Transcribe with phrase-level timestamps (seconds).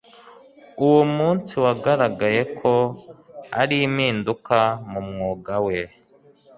[0.85, 2.73] uwo munsi wagaragaye ko
[3.61, 4.57] ari impinduka
[4.91, 5.77] mu mwuga we